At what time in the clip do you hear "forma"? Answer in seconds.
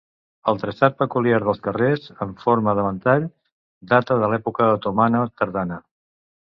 2.45-2.75